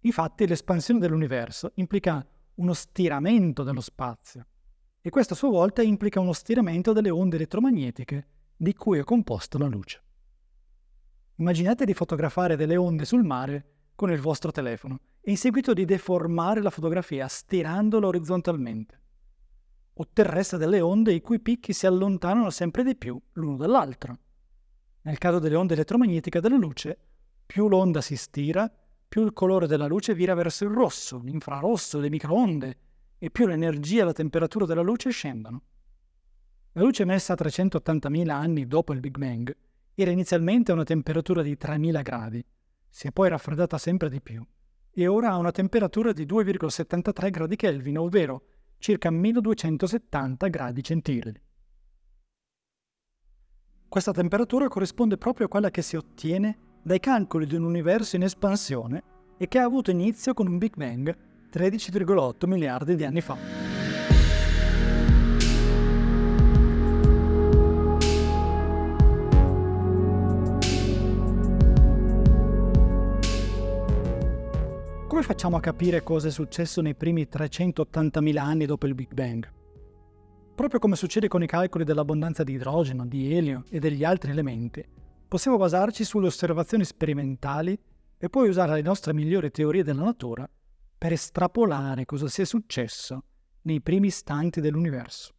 Infatti 0.00 0.46
l'espansione 0.46 1.00
dell'universo 1.00 1.72
implica 1.76 2.22
uno 2.60 2.74
stiramento 2.74 3.62
dello 3.62 3.80
spazio 3.80 4.46
e 5.00 5.08
questo 5.08 5.32
a 5.32 5.36
sua 5.36 5.48
volta 5.48 5.82
implica 5.82 6.20
uno 6.20 6.34
stiramento 6.34 6.92
delle 6.92 7.08
onde 7.08 7.36
elettromagnetiche 7.36 8.28
di 8.54 8.74
cui 8.74 8.98
è 8.98 9.04
composta 9.04 9.56
la 9.56 9.66
luce. 9.66 10.02
Immaginate 11.36 11.86
di 11.86 11.94
fotografare 11.94 12.56
delle 12.56 12.76
onde 12.76 13.06
sul 13.06 13.24
mare 13.24 13.88
con 13.94 14.12
il 14.12 14.20
vostro 14.20 14.52
telefono 14.52 15.00
e 15.22 15.30
in 15.30 15.38
seguito 15.38 15.72
di 15.72 15.86
deformare 15.86 16.60
la 16.60 16.68
fotografia 16.68 17.26
stirandolo 17.28 18.08
orizzontalmente. 18.08 19.00
Otterreste 19.94 20.58
delle 20.58 20.82
onde 20.82 21.14
i 21.14 21.22
cui 21.22 21.40
picchi 21.40 21.72
si 21.72 21.86
allontanano 21.86 22.50
sempre 22.50 22.84
di 22.84 22.94
più 22.94 23.18
l'uno 23.32 23.56
dall'altro. 23.56 24.18
Nel 25.02 25.16
caso 25.16 25.38
delle 25.38 25.56
onde 25.56 25.72
elettromagnetiche 25.72 26.40
della 26.40 26.56
luce, 26.56 26.98
più 27.46 27.68
l'onda 27.68 28.02
si 28.02 28.16
stira, 28.16 28.70
più 29.10 29.24
il 29.24 29.32
colore 29.32 29.66
della 29.66 29.88
luce 29.88 30.14
vira 30.14 30.34
verso 30.34 30.62
il 30.62 30.70
rosso, 30.70 31.18
l'infrarosso, 31.18 31.98
le 31.98 32.08
microonde, 32.08 32.78
e 33.18 33.28
più 33.32 33.48
l'energia 33.48 34.02
e 34.02 34.04
la 34.04 34.12
temperatura 34.12 34.66
della 34.66 34.82
luce 34.82 35.10
scendono. 35.10 35.62
La 36.74 36.82
luce 36.82 37.02
emessa 37.02 37.34
380.000 37.34 38.28
anni 38.28 38.68
dopo 38.68 38.92
il 38.92 39.00
Big 39.00 39.18
Bang 39.18 39.52
era 39.96 40.12
inizialmente 40.12 40.70
a 40.70 40.74
una 40.74 40.84
temperatura 40.84 41.42
di 41.42 41.56
3000 41.56 42.02
gradi, 42.02 42.46
si 42.88 43.08
è 43.08 43.10
poi 43.10 43.28
raffreddata 43.30 43.78
sempre 43.78 44.08
di 44.08 44.20
più 44.20 44.46
e 44.92 45.06
ora 45.08 45.30
ha 45.30 45.38
una 45.38 45.50
temperatura 45.50 46.12
di 46.12 46.24
2,73 46.24 47.30
gradi 47.30 47.56
Kelvin, 47.56 47.98
ovvero 47.98 48.44
circa 48.78 49.10
1270 49.10 50.46
gradi 50.46 50.84
centigradi. 50.84 51.42
Questa 53.88 54.12
temperatura 54.12 54.68
corrisponde 54.68 55.18
proprio 55.18 55.46
a 55.46 55.48
quella 55.48 55.70
che 55.70 55.82
si 55.82 55.96
ottiene 55.96 56.68
dai 56.82 57.00
calcoli 57.00 57.46
di 57.46 57.54
un 57.54 57.64
universo 57.64 58.16
in 58.16 58.22
espansione 58.22 59.02
e 59.36 59.48
che 59.48 59.58
ha 59.58 59.64
avuto 59.64 59.90
inizio 59.90 60.34
con 60.34 60.46
un 60.46 60.58
Big 60.58 60.76
Bang 60.76 61.14
13,8 61.52 62.46
miliardi 62.46 62.94
di 62.94 63.04
anni 63.04 63.20
fa. 63.20 63.36
Come 75.06 75.22
facciamo 75.22 75.56
a 75.56 75.60
capire 75.60 76.02
cosa 76.02 76.28
è 76.28 76.30
successo 76.30 76.80
nei 76.80 76.94
primi 76.94 77.28
380.000 77.30 78.38
anni 78.38 78.64
dopo 78.64 78.86
il 78.86 78.94
Big 78.94 79.12
Bang? 79.12 79.46
Proprio 80.54 80.78
come 80.78 80.96
succede 80.96 81.28
con 81.28 81.42
i 81.42 81.46
calcoli 81.46 81.84
dell'abbondanza 81.84 82.44
di 82.44 82.52
idrogeno, 82.52 83.06
di 83.06 83.34
elio 83.34 83.64
e 83.70 83.80
degli 83.80 84.04
altri 84.04 84.30
elementi, 84.30 84.86
possiamo 85.30 85.58
basarci 85.58 86.02
sulle 86.02 86.26
osservazioni 86.26 86.84
sperimentali 86.84 87.80
e 88.18 88.28
poi 88.28 88.48
usare 88.48 88.74
le 88.74 88.82
nostre 88.82 89.14
migliori 89.14 89.52
teorie 89.52 89.84
della 89.84 90.02
natura 90.02 90.50
per 90.98 91.12
estrapolare 91.12 92.04
cosa 92.04 92.26
sia 92.26 92.44
successo 92.44 93.22
nei 93.62 93.80
primi 93.80 94.08
istanti 94.08 94.60
dell'universo. 94.60 95.32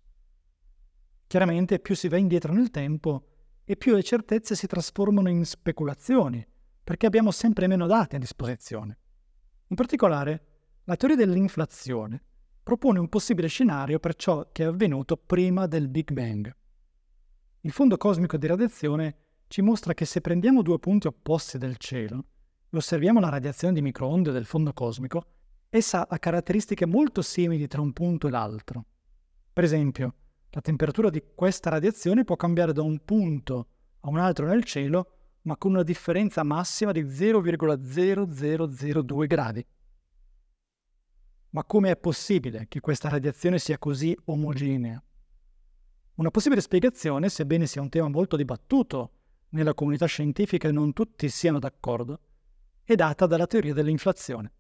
Chiaramente 1.27 1.79
più 1.79 1.93
si 1.93 2.07
va 2.07 2.15
indietro 2.15 2.53
nel 2.53 2.69
tempo 2.69 3.25
e 3.65 3.75
più 3.75 3.93
le 3.93 4.01
certezze 4.01 4.55
si 4.55 4.65
trasformano 4.65 5.27
in 5.27 5.45
speculazioni, 5.45 6.45
perché 6.81 7.05
abbiamo 7.05 7.31
sempre 7.31 7.67
meno 7.67 7.85
dati 7.85 8.15
a 8.15 8.19
disposizione. 8.19 8.97
In 9.67 9.75
particolare, 9.75 10.45
la 10.85 10.95
teoria 10.95 11.17
dell'inflazione 11.17 12.23
propone 12.63 12.99
un 12.99 13.09
possibile 13.09 13.49
scenario 13.49 13.99
per 13.99 14.15
ciò 14.15 14.47
che 14.53 14.63
è 14.63 14.67
avvenuto 14.67 15.17
prima 15.17 15.67
del 15.67 15.89
Big 15.89 16.13
Bang. 16.13 16.49
Il 17.59 17.71
fondo 17.73 17.97
cosmico 17.97 18.37
di 18.37 18.47
radiazione 18.47 19.15
ci 19.51 19.61
mostra 19.61 19.93
che 19.93 20.05
se 20.05 20.21
prendiamo 20.21 20.61
due 20.61 20.79
punti 20.79 21.07
opposti 21.07 21.57
del 21.57 21.75
cielo 21.75 22.23
e 22.69 22.77
osserviamo 22.77 23.19
la 23.19 23.27
radiazione 23.27 23.73
di 23.73 23.81
microonde 23.81 24.31
del 24.31 24.45
fondo 24.45 24.71
cosmico, 24.71 25.25
essa 25.67 26.07
ha 26.07 26.19
caratteristiche 26.19 26.85
molto 26.85 27.21
simili 27.21 27.67
tra 27.67 27.81
un 27.81 27.91
punto 27.91 28.27
e 28.27 28.31
l'altro. 28.31 28.85
Per 29.51 29.65
esempio, 29.65 30.13
la 30.51 30.61
temperatura 30.61 31.09
di 31.09 31.21
questa 31.35 31.69
radiazione 31.69 32.23
può 32.23 32.37
cambiare 32.37 32.71
da 32.71 32.81
un 32.81 33.03
punto 33.03 33.67
a 33.99 34.07
un 34.07 34.19
altro 34.19 34.45
nel 34.45 34.63
cielo 34.63 35.15
ma 35.41 35.57
con 35.57 35.71
una 35.71 35.83
differenza 35.83 36.43
massima 36.43 36.93
di 36.93 37.03
0,0002 37.03 39.27
gradi. 39.27 39.67
Ma 41.49 41.65
come 41.65 41.91
è 41.91 41.97
possibile 41.97 42.67
che 42.69 42.79
questa 42.79 43.09
radiazione 43.09 43.59
sia 43.59 43.77
così 43.77 44.17
omogenea? 44.27 45.03
Una 46.15 46.31
possibile 46.31 46.61
spiegazione, 46.61 47.27
sebbene 47.27 47.67
sia 47.67 47.81
un 47.81 47.89
tema 47.89 48.07
molto 48.07 48.37
dibattuto 48.37 49.15
nella 49.51 49.73
comunità 49.73 50.05
scientifica 50.05 50.71
non 50.71 50.93
tutti 50.93 51.29
siano 51.29 51.59
d'accordo, 51.59 52.19
è 52.83 52.95
data 52.95 53.25
dalla 53.25 53.47
teoria 53.47 53.73
dell'inflazione. 53.73 54.51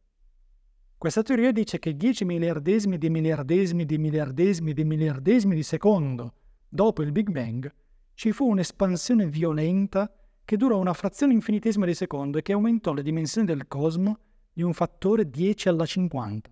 Questa 0.97 1.23
teoria 1.23 1.51
dice 1.51 1.79
che 1.79 1.95
10 1.95 2.25
miliardesimi 2.25 2.97
di 2.97 3.09
miliardesimi 3.09 3.85
di 3.85 3.97
miliardesimi 3.97 4.73
di 4.73 4.83
miliardesimi 4.83 5.55
di 5.55 5.63
secondo 5.63 6.35
dopo 6.69 7.01
il 7.01 7.11
Big 7.11 7.29
Bang 7.29 7.73
ci 8.13 8.31
fu 8.31 8.47
un'espansione 8.47 9.25
violenta 9.25 10.13
che 10.45 10.57
durò 10.57 10.77
una 10.77 10.93
frazione 10.93 11.33
infinitesima 11.33 11.85
di 11.85 11.93
secondo 11.93 12.37
e 12.37 12.41
che 12.41 12.53
aumentò 12.53 12.93
le 12.93 13.01
dimensioni 13.01 13.47
del 13.47 13.67
cosmo 13.67 14.19
di 14.53 14.61
un 14.61 14.73
fattore 14.73 15.29
10 15.29 15.69
alla 15.69 15.85
50. 15.85 16.51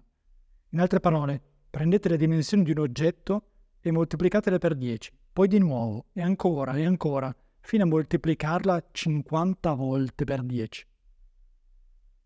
In 0.72 0.80
altre 0.80 1.00
parole, 1.00 1.42
prendete 1.70 2.10
le 2.10 2.18
dimensioni 2.18 2.64
di 2.64 2.72
un 2.72 2.80
oggetto 2.80 3.50
e 3.80 3.92
moltiplicatele 3.92 4.58
per 4.58 4.76
10, 4.76 5.12
poi 5.32 5.48
di 5.48 5.60
nuovo, 5.60 6.08
e 6.14 6.22
ancora, 6.22 6.74
e 6.74 6.86
ancora, 6.86 7.36
fino 7.70 7.84
a 7.84 7.86
moltiplicarla 7.86 8.88
50 8.92 9.74
volte 9.74 10.24
per 10.24 10.42
10. 10.42 10.88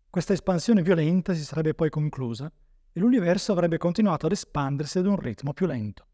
Questa 0.08 0.32
espansione 0.32 0.80
violenta 0.80 1.34
si 1.34 1.44
sarebbe 1.44 1.74
poi 1.74 1.90
conclusa 1.90 2.50
e 2.90 2.98
l'universo 2.98 3.52
avrebbe 3.52 3.76
continuato 3.76 4.24
ad 4.24 4.32
espandersi 4.32 4.96
ad 4.96 5.04
un 5.04 5.16
ritmo 5.16 5.52
più 5.52 5.66
lento. 5.66 6.06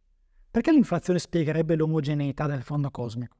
Perché 0.50 0.72
l'inflazione 0.72 1.20
spiegherebbe 1.20 1.76
l'omogeneità 1.76 2.49
del 2.49 2.64
fondo 2.64 2.90
cosmico? 2.90 3.37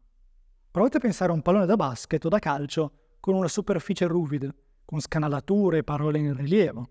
Provate 0.71 0.99
a 0.99 1.01
pensare 1.01 1.33
a 1.33 1.35
un 1.35 1.43
pallone 1.43 1.67
da 1.67 1.75
basket 1.75 2.25
o 2.25 2.29
da 2.29 2.39
calcio 2.39 3.17
con 3.19 3.35
una 3.35 3.49
superficie 3.49 4.07
ruvida, 4.07 4.55
con 4.85 5.01
scanalature 5.01 5.79
e 5.79 5.83
parole 5.83 6.19
in 6.19 6.37
rilievo. 6.37 6.89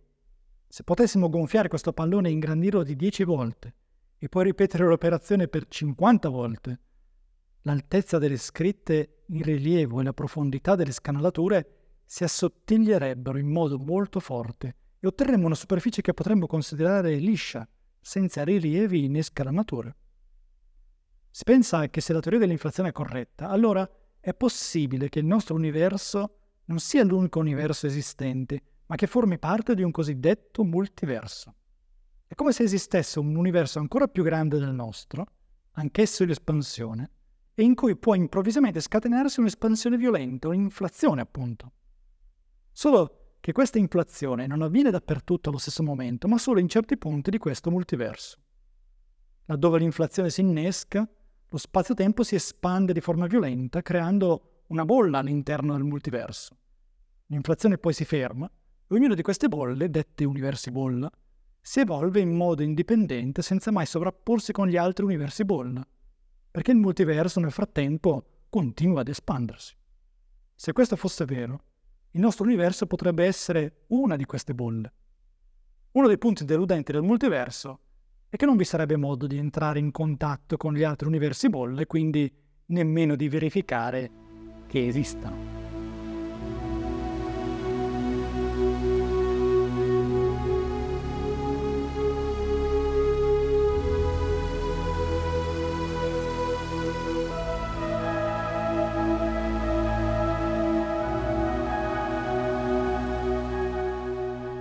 Se 0.68 0.84
potessimo 0.84 1.30
gonfiare 1.30 1.70
questo 1.70 1.94
pallone 1.94 2.28
e 2.28 2.34
ingrandirlo 2.34 2.84
di 2.84 2.98
10 2.98 3.24
volte 3.24 3.76
e 4.18 4.28
poi 4.28 4.44
ripetere 4.44 4.86
l'operazione 4.86 5.48
per 5.48 5.70
50 5.70 6.28
volte, 6.28 6.80
l'altezza 7.70 8.18
delle 8.18 8.38
scritte 8.38 9.24
in 9.28 9.44
rilievo 9.44 10.00
e 10.00 10.04
la 10.04 10.14
profondità 10.14 10.74
delle 10.76 10.92
scanalature 10.92 12.02
si 12.04 12.24
assottiglierebbero 12.24 13.38
in 13.38 13.48
modo 13.48 13.78
molto 13.78 14.20
forte 14.20 14.76
e 15.00 15.06
otterremmo 15.06 15.46
una 15.46 15.56
superficie 15.56 16.02
che 16.02 16.16
potremmo 16.16 16.48
considerare 16.48 17.16
liscia, 17.18 17.68
senza 18.02 18.44
rilievi 18.44 19.08
né 19.08 19.22
scanalature. 19.22 19.96
Si 21.30 21.44
pensa 21.44 21.88
che 21.90 22.02
se 22.02 22.12
la 22.12 22.20
teoria 22.20 22.40
dell'inflazione 22.40 22.90
è 22.90 22.92
corretta, 22.92 23.50
allora 23.50 23.88
è 24.20 24.34
possibile 24.34 25.08
che 25.08 25.20
il 25.20 25.26
nostro 25.26 25.54
universo 25.54 26.38
non 26.66 26.80
sia 26.80 27.04
l'unico 27.04 27.40
universo 27.40 27.86
esistente, 27.86 28.62
ma 28.88 28.96
che 28.96 29.06
formi 29.06 29.38
parte 29.38 29.76
di 29.76 29.84
un 29.84 29.92
cosiddetto 29.92 30.64
multiverso. 30.64 31.54
È 32.26 32.34
come 32.34 32.52
se 32.52 32.64
esistesse 32.64 33.20
un 33.20 33.36
universo 33.36 33.78
ancora 33.78 34.08
più 34.08 34.24
grande 34.24 34.58
del 34.58 34.74
nostro, 34.74 35.26
anch'esso 35.74 36.24
in 36.24 36.32
espansione, 36.32 37.12
e 37.60 37.64
in 37.64 37.76
cui 37.76 37.98
può 37.98 38.16
improvvisamente 38.16 38.80
scatenarsi 38.80 39.42
un'espansione 39.42 39.98
violenta, 39.98 40.48
un'inflazione 40.48 41.20
appunto. 41.20 41.74
Solo 42.72 43.34
che 43.42 43.52
questa 43.52 43.78
inflazione 43.78 44.48
non 44.48 44.62
avviene 44.62 44.92
dappertutto 44.92 45.50
allo 45.50 45.58
stesso 45.58 45.84
momento, 45.84 46.30
ma 46.30 46.38
solo 46.38 46.62
in 46.62 46.70
certi 46.70 46.98
punti 46.98 47.30
di 47.30 47.38
questo 47.38 47.70
multiverso. 47.70 48.38
Laddove 49.44 49.80
l'inflazione 49.80 50.30
si 50.30 50.40
innesca, 50.40 51.06
lo 51.50 51.58
spazio-tempo 51.58 52.24
si 52.24 52.36
espande 52.36 52.94
di 52.94 53.02
forma 53.02 53.28
violenta, 53.28 53.82
creando 53.82 54.64
una 54.68 54.86
bolla 54.86 55.18
all'interno 55.18 55.74
del 55.74 55.84
multiverso. 55.84 56.56
L'inflazione 57.26 57.78
poi 57.78 57.92
si 57.92 58.06
ferma 58.06 58.50
e 58.50 58.96
ognuna 58.96 59.16
di 59.16 59.22
queste 59.22 59.50
bolle, 59.50 59.90
dette 59.90 60.24
universi 60.24 60.72
bolla, 60.72 61.12
si 61.60 61.82
evolve 61.82 62.22
in 62.22 62.34
modo 62.34 62.64
indipendente 62.64 63.42
senza 63.42 63.70
mai 63.70 63.86
sovrapporsi 63.86 64.54
con 64.54 64.70
gli 64.70 64.78
altri 64.78 65.04
universi 65.04 65.44
bolla, 65.44 65.86
perché 66.52 66.72
il 66.72 66.78
multiverso 66.78 67.40
nel 67.40 67.52
frattempo 67.52 68.46
continua 68.50 69.02
ad 69.02 69.08
espandersi. 69.08 69.76
Se 70.56 70.74
questo 70.74 70.96
fosse 70.96 71.26
vero, 71.26 71.64
il 72.12 72.22
nostro 72.22 72.46
universo 72.46 72.88
potrebbe 72.88 73.26
essere 73.26 73.84
una 73.88 74.16
di 74.16 74.26
queste 74.26 74.54
bolle. 74.54 74.94
Uno 75.92 76.08
dei 76.08 76.18
punti 76.18 76.46
deludenti 76.46 76.92
del 76.92 77.04
multiverso 77.04 77.80
è 78.30 78.36
che 78.36 78.46
non 78.46 78.58
vi 78.58 78.64
sarebbe 78.64 78.96
modo 78.96 79.28
di 79.28 79.38
entrare 79.38 79.80
in 79.80 79.92
contatto 79.92 80.58
con 80.58 80.74
gli 80.74 80.84
altri 80.84 81.08
universi 81.08 81.50
bolle 81.50 81.88
quindi 81.88 82.32
nemmeno 82.68 83.16
di 83.16 83.28
verificare 83.28 84.12
che 84.68 84.88
esistano. 84.88 85.59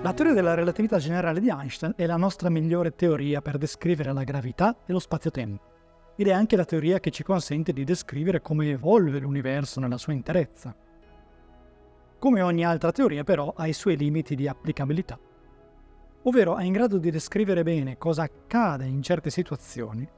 La 0.08 0.14
teoria 0.14 0.32
della 0.32 0.54
relatività 0.54 0.96
generale 0.96 1.38
di 1.38 1.50
Einstein 1.50 1.92
è 1.94 2.06
la 2.06 2.16
nostra 2.16 2.48
migliore 2.48 2.94
teoria 2.94 3.42
per 3.42 3.58
descrivere 3.58 4.10
la 4.14 4.24
gravità 4.24 4.74
e 4.86 4.92
lo 4.92 5.00
spazio-tempo. 5.00 6.14
Ed 6.16 6.28
è 6.28 6.32
anche 6.32 6.56
la 6.56 6.64
teoria 6.64 6.98
che 6.98 7.10
ci 7.10 7.22
consente 7.22 7.74
di 7.74 7.84
descrivere 7.84 8.40
come 8.40 8.70
evolve 8.70 9.18
l'universo 9.18 9.80
nella 9.80 9.98
sua 9.98 10.14
interezza. 10.14 10.74
Come 12.18 12.40
ogni 12.40 12.64
altra 12.64 12.90
teoria 12.90 13.22
però 13.22 13.52
ha 13.54 13.66
i 13.66 13.74
suoi 13.74 13.98
limiti 13.98 14.34
di 14.34 14.48
applicabilità. 14.48 15.20
Ovvero 16.22 16.56
è 16.56 16.64
in 16.64 16.72
grado 16.72 16.96
di 16.96 17.10
descrivere 17.10 17.62
bene 17.62 17.98
cosa 17.98 18.22
accade 18.22 18.86
in 18.86 19.02
certe 19.02 19.28
situazioni, 19.28 20.08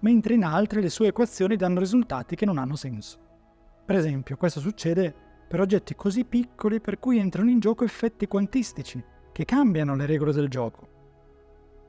mentre 0.00 0.34
in 0.34 0.44
altre 0.44 0.82
le 0.82 0.90
sue 0.90 1.06
equazioni 1.06 1.56
danno 1.56 1.80
risultati 1.80 2.36
che 2.36 2.44
non 2.44 2.58
hanno 2.58 2.76
senso. 2.76 3.18
Per 3.86 3.96
esempio, 3.96 4.36
questo 4.36 4.60
succede 4.60 5.14
per 5.48 5.60
oggetti 5.60 5.94
così 5.94 6.26
piccoli 6.26 6.82
per 6.82 6.98
cui 6.98 7.16
entrano 7.16 7.48
in 7.48 7.60
gioco 7.60 7.84
effetti 7.84 8.26
quantistici, 8.26 9.02
che 9.38 9.44
cambiano 9.44 9.94
le 9.94 10.04
regole 10.04 10.32
del 10.32 10.48
gioco. 10.48 10.88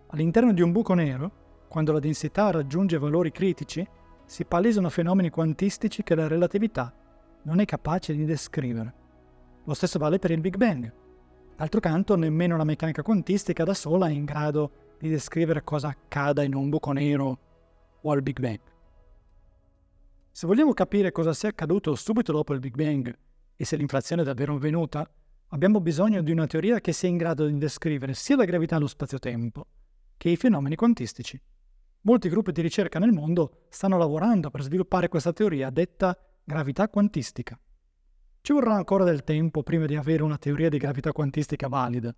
All'interno 0.09 0.53
di 0.53 0.61
un 0.61 0.71
buco 0.71 0.93
nero, 0.93 1.31
quando 1.67 1.91
la 1.91 1.97
densità 1.97 2.51
raggiunge 2.51 2.99
valori 2.99 3.31
critici, 3.31 3.83
si 4.23 4.45
palesano 4.45 4.87
fenomeni 4.91 5.31
quantistici 5.31 6.03
che 6.03 6.13
la 6.13 6.27
relatività 6.27 6.93
non 7.45 7.59
è 7.59 7.65
capace 7.65 8.13
di 8.13 8.23
descrivere. 8.23 8.93
Lo 9.63 9.73
stesso 9.73 9.97
vale 9.97 10.19
per 10.19 10.29
il 10.29 10.41
Big 10.41 10.57
Bang. 10.57 10.93
D'altro 11.55 11.79
canto, 11.79 12.15
nemmeno 12.15 12.55
la 12.55 12.63
meccanica 12.63 13.01
quantistica 13.01 13.63
da 13.63 13.73
sola 13.73 14.09
è 14.09 14.11
in 14.11 14.25
grado 14.25 14.71
di 14.99 15.09
descrivere 15.09 15.63
cosa 15.63 15.87
accada 15.87 16.43
in 16.43 16.53
un 16.53 16.69
buco 16.69 16.91
nero 16.91 17.39
o 17.99 18.11
al 18.11 18.21
Big 18.21 18.39
Bang. 18.39 18.59
Se 20.29 20.45
vogliamo 20.45 20.73
capire 20.73 21.11
cosa 21.11 21.33
sia 21.33 21.49
accaduto 21.49 21.95
subito 21.95 22.31
dopo 22.31 22.53
il 22.53 22.59
Big 22.59 22.75
Bang 22.75 23.11
e 23.55 23.65
se 23.65 23.75
l'inflazione 23.75 24.21
è 24.21 24.25
davvero 24.25 24.53
avvenuta, 24.53 25.09
abbiamo 25.49 25.81
bisogno 25.81 26.21
di 26.21 26.31
una 26.31 26.47
teoria 26.47 26.79
che 26.79 26.93
sia 26.93 27.09
in 27.09 27.17
grado 27.17 27.45
di 27.45 27.57
descrivere 27.57 28.13
sia 28.13 28.35
la 28.35 28.45
gravità 28.45 28.75
allo 28.75 28.87
spazio-tempo 28.87 29.67
che 30.17 30.29
i 30.29 30.35
fenomeni 30.35 30.75
quantistici. 30.75 31.41
Molti 32.01 32.29
gruppi 32.29 32.51
di 32.51 32.61
ricerca 32.61 32.99
nel 32.99 33.11
mondo 33.11 33.65
stanno 33.69 33.97
lavorando 33.97 34.49
per 34.49 34.61
sviluppare 34.61 35.07
questa 35.07 35.33
teoria 35.33 35.69
detta 35.69 36.17
gravità 36.43 36.89
quantistica. 36.89 37.59
Ci 38.41 38.53
vorrà 38.53 38.75
ancora 38.75 39.03
del 39.03 39.23
tempo 39.23 39.63
prima 39.63 39.85
di 39.85 39.95
avere 39.95 40.23
una 40.23 40.37
teoria 40.37 40.69
di 40.69 40.77
gravità 40.77 41.11
quantistica 41.11 41.67
valida. 41.67 42.15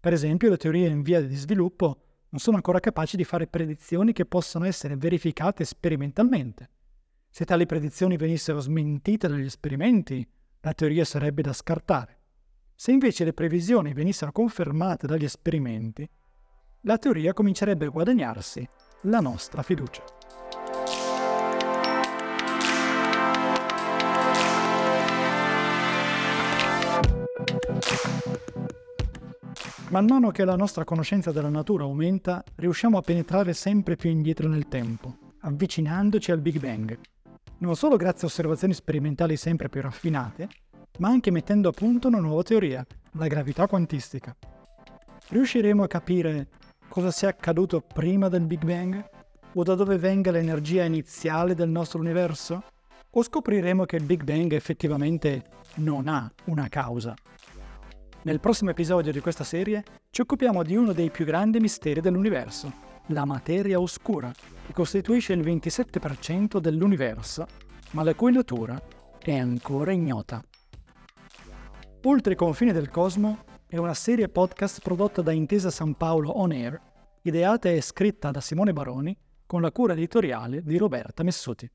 Per 0.00 0.12
esempio, 0.12 0.50
le 0.50 0.56
teorie 0.56 0.88
in 0.88 1.02
via 1.02 1.20
di 1.20 1.34
sviluppo 1.34 2.04
non 2.28 2.40
sono 2.40 2.56
ancora 2.56 2.80
capaci 2.80 3.16
di 3.16 3.24
fare 3.24 3.46
predizioni 3.46 4.12
che 4.12 4.26
possano 4.26 4.64
essere 4.64 4.96
verificate 4.96 5.64
sperimentalmente. 5.64 6.70
Se 7.30 7.44
tali 7.44 7.66
predizioni 7.66 8.16
venissero 8.16 8.60
smentite 8.60 9.28
dagli 9.28 9.44
esperimenti, 9.44 10.26
la 10.64 10.72
teoria 10.72 11.04
sarebbe 11.04 11.42
da 11.42 11.52
scartare. 11.52 12.20
Se 12.74 12.90
invece 12.90 13.24
le 13.24 13.34
previsioni 13.34 13.92
venissero 13.92 14.32
confermate 14.32 15.06
dagli 15.06 15.24
esperimenti, 15.24 16.08
la 16.82 16.96
teoria 16.96 17.34
comincerebbe 17.34 17.84
a 17.86 17.90
guadagnarsi 17.90 18.66
la 19.02 19.20
nostra 19.20 19.62
fiducia. 19.62 20.02
Man 29.90 30.06
mano 30.06 30.30
che 30.30 30.44
la 30.46 30.56
nostra 30.56 30.84
conoscenza 30.84 31.30
della 31.30 31.50
natura 31.50 31.84
aumenta, 31.84 32.42
riusciamo 32.56 32.96
a 32.96 33.02
penetrare 33.02 33.52
sempre 33.52 33.96
più 33.96 34.08
indietro 34.08 34.48
nel 34.48 34.66
tempo, 34.66 35.32
avvicinandoci 35.40 36.32
al 36.32 36.40
Big 36.40 36.58
Bang, 36.58 36.98
non 37.64 37.76
solo 37.76 37.96
grazie 37.96 38.26
a 38.26 38.30
osservazioni 38.30 38.74
sperimentali 38.74 39.36
sempre 39.36 39.68
più 39.68 39.80
raffinate, 39.80 40.48
ma 40.98 41.08
anche 41.08 41.30
mettendo 41.30 41.70
a 41.70 41.72
punto 41.72 42.08
una 42.08 42.20
nuova 42.20 42.42
teoria, 42.42 42.86
la 43.12 43.26
gravità 43.26 43.66
quantistica. 43.66 44.36
Riusciremo 45.28 45.82
a 45.82 45.88
capire 45.88 46.48
cosa 46.88 47.10
sia 47.10 47.28
accaduto 47.28 47.80
prima 47.80 48.28
del 48.28 48.44
Big 48.44 48.62
Bang? 48.64 49.02
O 49.54 49.62
da 49.62 49.74
dove 49.74 49.96
venga 49.96 50.30
l'energia 50.30 50.84
iniziale 50.84 51.54
del 51.54 51.70
nostro 51.70 52.00
universo? 52.00 52.64
O 53.10 53.22
scopriremo 53.22 53.84
che 53.84 53.96
il 53.96 54.04
Big 54.04 54.22
Bang 54.24 54.52
effettivamente 54.52 55.44
non 55.76 56.06
ha 56.06 56.30
una 56.44 56.68
causa? 56.68 57.14
Nel 58.22 58.40
prossimo 58.40 58.70
episodio 58.70 59.10
di 59.10 59.20
questa 59.20 59.44
serie 59.44 59.82
ci 60.10 60.20
occupiamo 60.20 60.62
di 60.62 60.76
uno 60.76 60.92
dei 60.92 61.10
più 61.10 61.24
grandi 61.24 61.60
misteri 61.60 62.00
dell'universo, 62.00 62.72
la 63.08 63.24
materia 63.24 63.80
oscura, 63.80 64.32
che 64.66 64.72
costituisce 64.72 65.32
il 65.32 65.40
27% 65.40 66.58
dell'universo, 66.58 67.46
ma 67.90 68.02
la 68.02 68.14
cui 68.14 68.32
natura 68.32 68.80
è 69.18 69.36
ancora 69.36 69.92
ignota. 69.92 70.42
Oltre 72.04 72.32
i 72.34 72.36
confini 72.36 72.72
del 72.72 72.90
cosmo 72.90 73.44
è 73.66 73.76
una 73.76 73.94
serie 73.94 74.28
podcast 74.28 74.80
prodotta 74.82 75.22
da 75.22 75.32
Intesa 75.32 75.70
San 75.70 75.94
Paolo 75.94 76.38
On 76.38 76.52
Air, 76.52 76.80
ideata 77.22 77.70
e 77.70 77.80
scritta 77.80 78.30
da 78.30 78.40
Simone 78.40 78.72
Baroni, 78.72 79.16
con 79.46 79.60
la 79.60 79.72
cura 79.72 79.92
editoriale 79.92 80.62
di 80.62 80.76
Roberta 80.76 81.22
Messuti. 81.22 81.70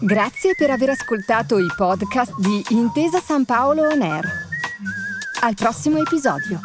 Grazie 0.00 0.54
per 0.56 0.70
aver 0.70 0.90
ascoltato 0.90 1.58
i 1.58 1.68
podcast 1.76 2.34
di 2.38 2.62
Intesa 2.70 3.20
San 3.20 3.44
Paolo 3.44 3.82
On 3.86 4.02
Air. 4.02 4.24
Al 5.42 5.54
prossimo 5.54 5.98
episodio. 5.98 6.60